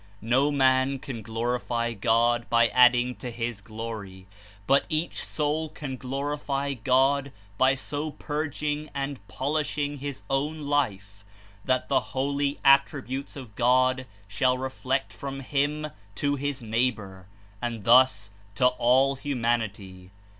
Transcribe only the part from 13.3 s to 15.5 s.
of God shall reflect from